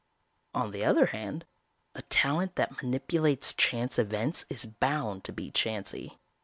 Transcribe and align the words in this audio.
"On 0.55 0.71
the 0.71 0.83
other 0.83 1.05
hand, 1.05 1.45
a 1.93 2.01
talent 2.01 2.55
that 2.55 2.81
manipulates 2.81 3.53
chance 3.53 3.99
events 3.99 4.45
is 4.49 4.65
bound 4.65 5.23
to 5.25 5.31
be 5.31 5.51
chancy. 5.51 6.17